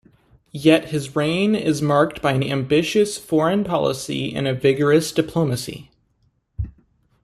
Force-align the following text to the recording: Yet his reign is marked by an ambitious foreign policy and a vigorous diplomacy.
Yet 0.55 0.85
his 0.85 1.15
reign 1.15 1.53
is 1.53 1.79
marked 1.79 2.23
by 2.23 2.31
an 2.31 2.41
ambitious 2.41 3.19
foreign 3.19 3.63
policy 3.63 4.33
and 4.33 4.47
a 4.47 4.53
vigorous 4.55 5.11
diplomacy. 5.11 5.91